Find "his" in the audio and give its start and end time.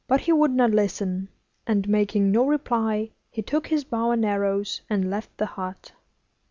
3.67-3.83